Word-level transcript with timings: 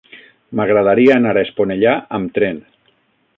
M'agradaria 0.59 1.17
anar 1.21 1.35
a 1.37 1.43
Esponellà 1.49 1.93
amb 2.19 2.33
tren. 2.39 2.59